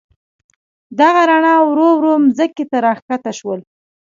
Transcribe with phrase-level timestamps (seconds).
[0.99, 3.59] دغه رڼا ورو ورو مځکې ته راکښته شول.